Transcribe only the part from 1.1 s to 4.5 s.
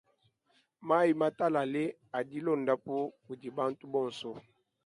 matalale adi londapu kudi bantu bonso.